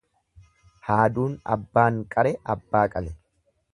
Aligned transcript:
Haaduun 0.87 1.35
abbaan 1.57 2.01
qare 2.17 2.33
abbaa 2.55 2.83
qale. 2.97 3.15